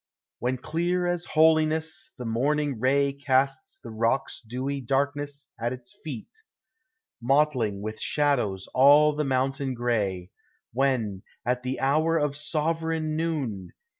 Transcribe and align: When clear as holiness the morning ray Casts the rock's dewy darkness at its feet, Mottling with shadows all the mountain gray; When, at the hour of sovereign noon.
When 0.39 0.57
clear 0.57 1.05
as 1.05 1.25
holiness 1.25 2.13
the 2.17 2.25
morning 2.25 2.79
ray 2.79 3.13
Casts 3.13 3.77
the 3.83 3.91
rock's 3.91 4.41
dewy 4.41 4.81
darkness 4.81 5.53
at 5.59 5.73
its 5.73 5.95
feet, 6.03 6.41
Mottling 7.21 7.83
with 7.83 7.99
shadows 7.99 8.67
all 8.73 9.15
the 9.15 9.23
mountain 9.23 9.75
gray; 9.75 10.31
When, 10.73 11.21
at 11.45 11.61
the 11.61 11.79
hour 11.79 12.17
of 12.17 12.35
sovereign 12.35 13.15
noon. 13.15 13.73